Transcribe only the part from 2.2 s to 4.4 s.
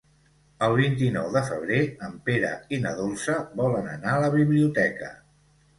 Pere i na Dolça volen anar a la